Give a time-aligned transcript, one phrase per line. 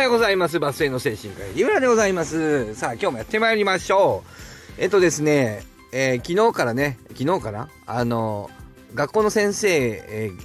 [0.00, 0.58] はようございます。
[0.58, 2.74] バスへの精神科医、リムラでございます。
[2.74, 4.30] さあ、今日もやってまいりましょう。
[4.82, 5.62] えっとですね、
[5.92, 7.68] えー昨日からね、昨日かな？
[7.84, 8.48] あの、
[8.94, 10.40] 学校の先生、えー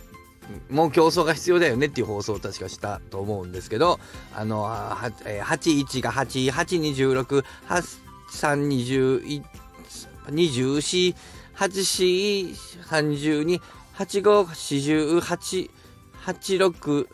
[0.69, 3.97] もう競争が必要だよねっていう放送を確かしたと思うんですけど、
[4.35, 7.45] あの、はえー81が8、826、
[8.33, 9.41] 8321、
[10.31, 11.15] 24、
[11.55, 12.53] 84、
[12.83, 13.61] 32、
[13.97, 15.69] 85、48、
[16.25, 17.07] 86、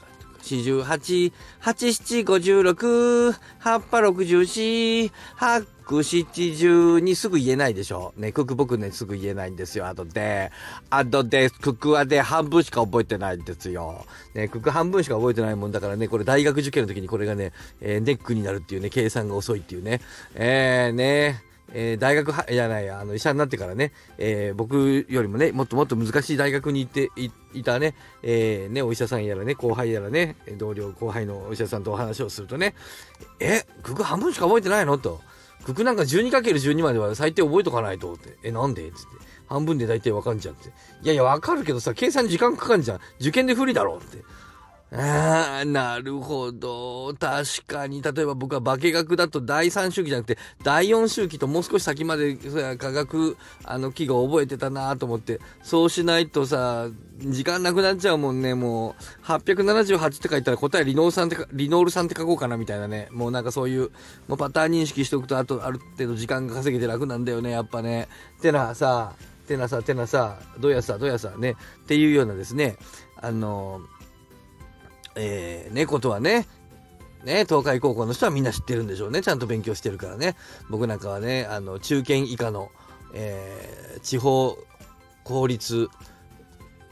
[0.43, 1.31] 48、
[1.61, 8.13] 87、56、葉っぱ64、八九七十にすぐ言えないでしょ。
[8.17, 9.87] ね、クック僕ね、すぐ言えないんですよ。
[9.87, 10.51] あとで、
[10.89, 14.05] あとで、クックはで半分しか覚えてないんですよ。
[14.33, 20.01] ね、クック半分しか覚えてないもんだからね、これ大学受験の時にこれがね、えーネックになるっていうね、計算が遅いっていうね。
[20.35, 21.43] えー、ね、
[21.73, 27.09] えー大学は、いやない、あの、医者になってからね、えー僕よりもね、もっともっと難しい大学に行って
[27.53, 32.75] いたね、えーね、お医者さんやらね、後輩やらね、同僚、後輩のお医者さんとお話をするとね、
[33.39, 34.97] え、クク半分しか覚えてないの？
[34.97, 35.21] と。
[35.65, 38.37] ククなんか 12×12 までは最低覚えとかないとって。
[38.43, 38.91] え、なんで？
[38.91, 39.05] つって。
[39.47, 40.69] 半分で大体わかんじゃんって。
[41.03, 42.99] いやいや、わかるけどさ、計算時間かかんじゃん。
[43.19, 44.17] 受験で不利だろって。
[44.93, 47.13] ああ、なるほど。
[47.17, 56.89] 確かに、例えば僕は化学だと第3周期じゃなくて、第4周期ともう少し先までそうや化学、あの、記号覚えてたなと思って、そうしないとさ、
[57.19, 63.07] 時間なくなっちゃうもんね、もう、878って書いたら答えリノールさんって、リノールさんって書こうかなみたいなね。
[63.11, 63.91] もうなんかそういう、
[64.27, 68.09] もうパターン認識しておくと、あと、ある程度時間が稼げて楽なんだよね、やっぱね。
[68.41, 69.13] てなさ、
[69.47, 71.55] てなさ、てなさ、どやさ、どやさ、ね。
[71.83, 72.75] っていうようなですね、
[73.21, 73.79] あの
[75.15, 76.47] えー、ね、ことはね、
[77.23, 79.21] ね、東海高校の人はみんな知ってるんでしょうね。
[79.21, 80.35] ちゃんと勉強してるからね。
[80.69, 82.69] 僕なんかはね、あの、中堅以下の、
[83.13, 84.57] えー地方
[85.23, 85.89] 公立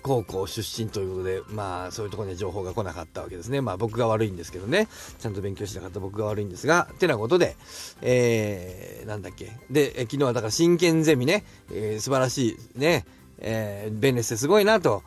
[0.02, 3.62] 高校出身ということで、まあ、そういうところには情報が来なかったわけですね。
[3.62, 4.88] まあ、僕が悪いんですけどね。
[5.20, 7.58] ちゃんと勉強しなかった僕が悪いんですが、てなことで、
[8.02, 9.52] えー、なんだっけ。
[9.70, 13.06] で、え昨日はだから真剣ゼミね、えー素晴らしいね、
[13.40, 15.04] えーベネッセすごいなと。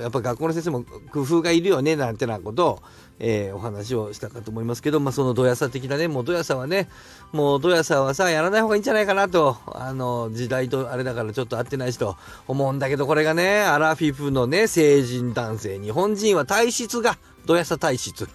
[0.00, 2.82] やっぱ学校の先生も工夫がいるよね、なんてなことを、
[3.18, 6.88] えーお話をしたかと思いますけど、まあ、そのどやさ的なね、もうどやさはね、
[7.32, 18.28] もうどやさはさ、やらない方がいいんじゃないかなと、あの、時代とあれだからちょっと合ってないしと思うんだけど、これがね、アラフィフのね、成人男性、日本人は体質がどやさ体質、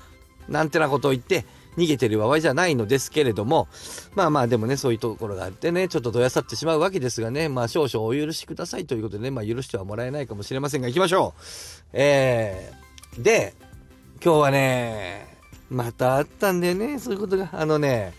[0.50, 1.46] なんてなことを言って、
[1.78, 3.68] 逃げてる場合じゃないのですけれども、
[4.16, 11.42] まあまあでもね、そういうところがあってね、ちょっとどやさってしまうわけですがね、まあ少々お許しくださいということでね、まあ許してはもらえないかもしれませんが、行きましょう。
[11.94, 13.54] えー、で、
[14.24, 15.38] 今日はね、
[15.70, 17.50] またあったんだよね、そういうことが。
[17.54, 18.14] あのね、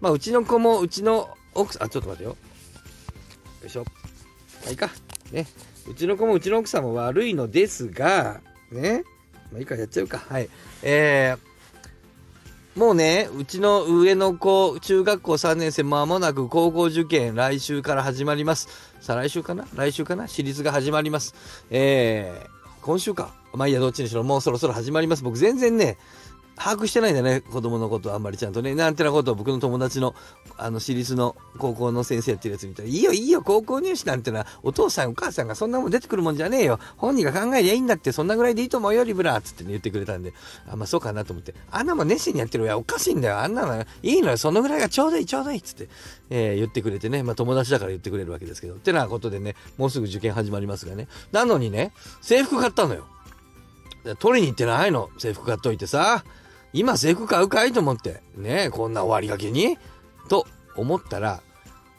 [0.00, 2.30] まあうちの子も、うちの奥さん、あ、ちょっと待ってよ。
[2.30, 2.36] よ
[3.66, 3.84] いしょ。
[3.84, 3.88] ま
[4.66, 4.90] あいいか。
[5.32, 5.46] ね。
[5.88, 8.40] うちの子もうちの奥さんも悪いのですが、
[8.72, 9.04] ね。
[9.52, 10.18] まあいいか、やっちゃうか。
[10.18, 10.48] はい。
[10.82, 11.38] えー、
[12.76, 18.68] もうね、うちの上の子、中学校3年生、まもなく高校受験、来週から始まります。
[19.00, 19.66] 再来週かな？
[19.74, 20.28] 来週かな？
[20.28, 21.34] 私立が始まります。
[21.70, 22.48] えー、
[22.82, 23.32] 今週か。
[23.54, 25.22] まあいいや、どっちにしろ、もうそろそろ始まります。
[25.24, 25.96] 僕全然ね、
[26.56, 28.74] 把握してないんだね、子供のことあんまりちゃんとね。
[28.74, 30.14] なんてなことを僕の友達の、
[30.56, 36.80] あの、私立の高校の先生やってるやつ見たら、いいよいいよ、高校入試なんてのは、お父さんお母さんがそんなもん出てくるもんじゃねえよ。
[36.96, 40.32] 本人が考えりゃいいんだって、そんなぐらいでいいと思うよ、リブラっつってね、言ってくれたんで、
[40.66, 43.38] あん、まあそうかなと思って、あんなもん熱心にやってるいや、おかしいんだよ。
[43.38, 45.88] あんなの、いいのよ、そのぐらいがちょうどいい、ちょうどいいっ、つって、
[46.30, 51.06] えー言ってくれてね、まあ友達だから言ってくれるわけですけど、ってなことでね、もうすぐ受験始まりますがね。
[51.32, 51.92] なのにね、
[52.22, 53.06] 制服買ったのよ。
[54.14, 55.10] 取りに行ってないの。
[55.18, 56.24] 制服買っといてさ。
[56.76, 58.20] 今制服買うかいと思って。
[58.36, 59.78] ねえ、こんな終わりがけに
[60.28, 61.40] と思ったら、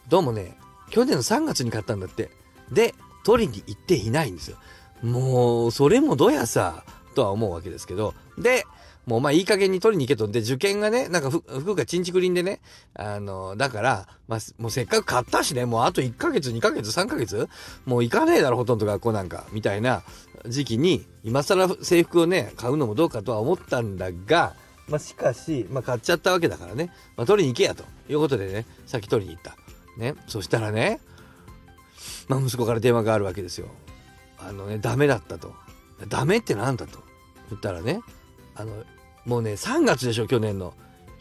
[0.08, 0.56] どうもね、
[0.90, 2.30] 去年の3月に買ったんだって。
[2.70, 2.94] で、
[3.24, 4.56] 取りに行っていないんですよ。
[5.02, 6.84] もう、それもどやさ、
[7.16, 8.14] とは思うわけですけど。
[8.38, 8.64] で、
[9.04, 10.28] もうまあいい加減に取りに行けと。
[10.28, 12.60] で、受験がね、なんか服がチンチクリンでね、
[12.94, 17.48] あの、だから、まあ、もうせっかく買ったしね、もうあと1ヶ月、2ヶ月、3ヶ月
[17.86, 20.04] もう行かねえだろ、ほとんど学校なんか、みたいな
[20.46, 24.54] 時期に、今更制服をね、買うのもどうかとは思ったんだが、
[24.88, 29.56] まあしかし、まあ買っちゃったわけだからね、まあ取りに行けやということでね、先取りに行った。
[29.96, 31.00] ね、そしたらね、
[32.28, 33.68] まあ息子から電話があるわけですよ。
[34.38, 35.54] あのね、ダメだったと。
[36.08, 37.02] ダメってなんだと。
[37.50, 38.00] 言ったらね、
[38.54, 38.84] あの、
[39.24, 40.74] もうね、3月でしょ、去年の。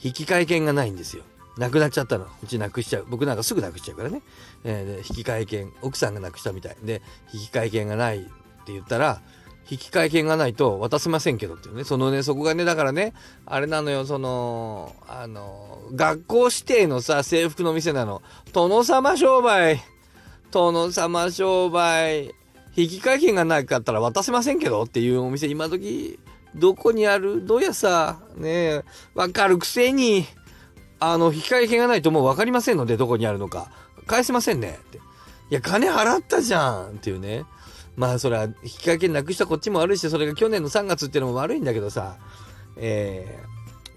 [0.04, 1.24] 引換券がないんですよ。
[1.58, 2.28] なくなっちゃったの。
[2.44, 3.06] うちなくしちゃう。
[3.10, 4.22] 僕なんかすぐなくしちゃうからね。
[4.63, 6.78] えー引換券、奥さんがなくしたみたい。
[6.84, 7.02] で、
[7.34, 8.22] 引換券がないっ
[8.66, 9.22] て言ったら、
[9.69, 11.84] 引換券がないと渡せませんけどっていうね。
[11.84, 13.14] そのね、そこがね、だからね、
[13.46, 18.22] あれなのよ、その、あの、学校指定のさ、制服の店なの。
[18.54, 19.81] 殿様商売。
[20.52, 22.34] 殿様商売。
[22.75, 26.20] 引換券がなかったら渡せませんけどっていうお店、今時
[26.56, 27.46] どこにある？
[27.46, 28.84] どうやさ、ねえ
[29.16, 30.25] わかるくせに、
[31.00, 33.72] あの、引換券がないともうわかりませんので、どこにあるのか。
[34.06, 34.80] 返せませんね。
[34.81, 34.98] って。
[34.98, 35.02] い
[35.50, 37.46] や、金払ったじゃんっていうね。
[37.98, 42.18] まあ、それは、引換券なくしたこっちも悪いし、それが去年の3月っていうのも悪いんだけどさ、
[42.78, 43.40] え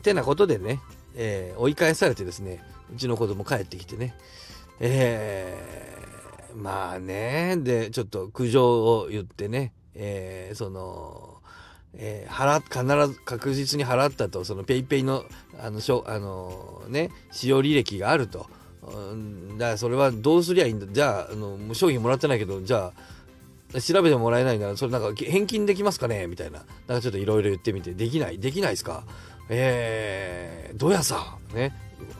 [0.01, 0.81] ー、てなことでね、
[1.15, 4.15] えー、追い返されてですね、うちの子供帰ってきてね、
[4.81, 11.43] えー、まあね、で、ちょっと苦情を言ってね、えー、その、
[11.93, 15.25] えー、払、必ず確実に払ったと、そのペイペイの、
[15.63, 18.47] あの、しょ、あのね、使用履歴があると。
[18.83, 20.87] うん、だからそれはどうすりゃいいんだ。
[20.91, 23.20] じゃあ、あの、商品もらってないけど、じゃあ、
[23.79, 26.27] 調べてもらえないなら、それなんか返金できますかね？
[26.27, 26.65] みたいな。
[26.89, 28.39] なんかちょっといろいろ言ってみて、できない？
[28.39, 29.05] できないですか？
[29.49, 31.73] えー、どやさ、ね、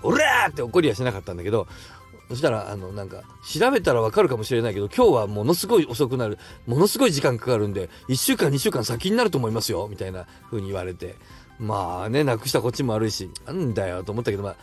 [0.03, 1.67] おらーって怒りはしなかったんだけど、
[2.29, 11.17] そしたら、あの、なんか、調べたらわかるかもしれないけど、今日はものすごい遅くなる、ものすごい時間かかるんで、1週間、2週間先になると思いますよ、みたいな風に言われて。
[11.59, 14.57] まあね、なくしたこっちも悪いし、なんだよと思ったけど、まあ、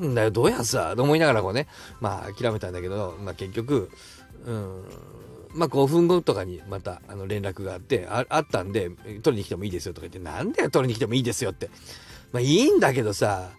[0.00, 1.68] なんだよ、どうやさ、と思いながらこうね、
[2.00, 3.90] まあ諦めたんだけど、まあ結局、
[4.46, 4.84] うん、
[5.54, 8.90] まあ5分後とかにまたあの連絡があってあ、ったんで、
[9.22, 11.70] 取りに来てもいいですよとか言って、なんだよ、取りに来てもいいですよって。
[12.32, 13.50] まあいいんだけどさ、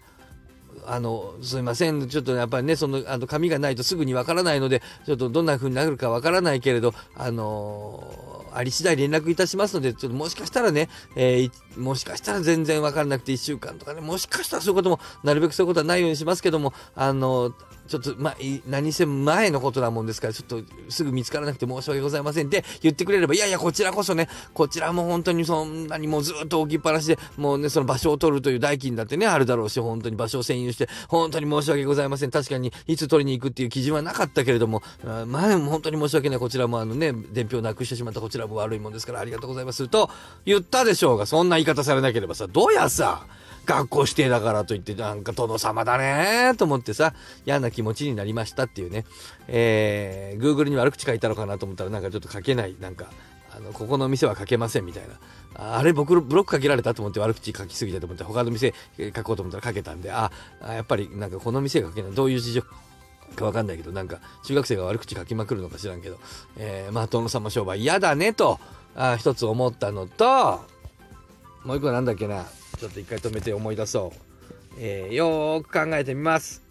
[0.85, 2.07] あの、すいません。
[2.07, 17.53] ちょっとやっぱりね、その、あの、紙がないとすぐにわからないので、ちょっとどんな風になるかわからないけれど、あのー、あり次第連絡いたしますので、ちょっともしかしたらね、えー、もしかしたら全然わからなくて1週間とかね、もしかしたらそういうことも、なるべくそういうことはないようにしますけども、あの
[17.91, 18.35] ちょっと、まあ、
[18.67, 32.31] 何せ前のことなもんですから、ちょっとすぐ見つからなくて申し訳ございませんって言ってくれれば、いやいや、こちらこそね、こちらも本当にそんなにもうずっと置きっぱなしで、もうね、その場所を取るという代金だってね、あるだろうし、本当に場所を占有して、本当に申し訳ございません。
[32.31, 34.81] 確かに、いつ取りに行くっていう基準はなかったけれども、
[35.27, 36.39] まあ、本当に申し訳ない。
[36.39, 39.87] こちらもあのね、伝票なくしてしまったこちらも悪いもんですから、ありがとうございます。
[39.87, 40.09] と
[40.45, 43.25] 言ったでしょうが、そんな言い方されなければさ、どうやさ、
[43.65, 47.13] 学校指定だからといって、なんか殿様だねと思ってさ、
[47.45, 49.05] 嫌な気持ちになりましたっていうね。
[49.47, 53.05] えー、Google に悪口書いたのかなと思ったらなんかちょっと書けない、なんか、
[53.55, 55.19] あの、ここの店は書けませんみたいな。
[55.53, 58.73] あれ僕ブロックかけられたと思って悪口書きすぎたと思って他の店
[59.13, 60.31] 書こうと思ったら書けたんで、あ、
[60.61, 62.11] やっぱりなんかこの店が書けない。
[62.13, 62.61] どういう事情
[63.35, 66.19] かわかんないけど、なんか中学生が悪口書きまくるのか知らんけど、
[66.57, 68.59] えー、まあ殿様商売嫌だねと、
[68.95, 70.61] あ一つ思ったのと、
[71.65, 72.45] もう一個なんだっけな。
[72.81, 74.19] ちょっと一回止めて思い出そう。
[74.80, 76.63] えー、よーく考えてみます。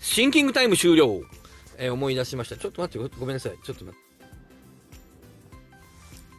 [0.00, 1.22] シンキングタイム終了。
[1.78, 2.56] えー、思い出しました。
[2.56, 3.52] ちょっと待って、ごめんなさい。
[3.62, 4.11] ちょっと待って。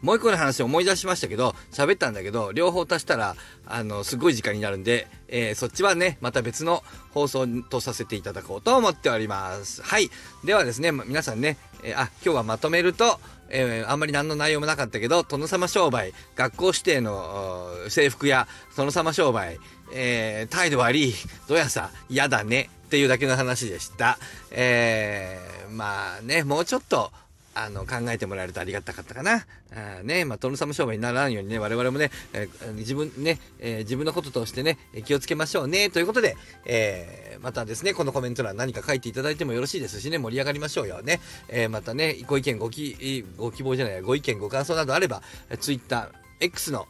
[0.03, 3.35] もう一個の話思い出しましたけど、喋ったんだけど、両方足したら、
[3.65, 9.81] あの、すごい時間になるんで、えー、そっちはね、また別の放送とさせていただこうと思っております。
[9.81, 10.11] はい。
[10.43, 13.17] ではですね、皆さんね、えー、あ、今日はまとめると、
[13.47, 19.57] えー、あんまり何の内容もなかったけど、殿様商売、学校指定の制服や殿様商売、
[19.93, 21.13] えー、態度悪い、
[21.47, 24.19] どやさ、嫌だね、っていうだけの話でした。
[24.51, 27.11] えー、まあね、もうちょっと、
[27.55, 29.45] あの、考えてもらえるとありがたかったかな。
[29.71, 36.35] あね、まあ、殿様商売にならんようにね、我々もね、えー、自分ね、えー、自分のこととしてね、気をつけましょうね、ということで、
[36.65, 41.21] えー、またですね、このコメント欄何か書いていただいてもよろしいですしね、盛り上がりましょうよね。
[41.49, 45.21] えまたね、ご意見、ごき、ご希望じゃない、ご意見、ご感想などあれば、
[45.59, 46.87] Twitter、X の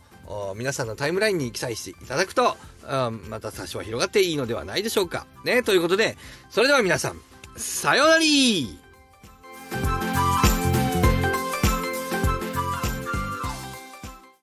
[0.56, 5.28] 皆さんのタイムラインに記載していただくと、うん、また多少は広がっていいのではないでしょうか。
[5.44, 6.18] ね、ということで、
[6.50, 7.22] それでは皆さん、
[7.58, 8.24] さようなら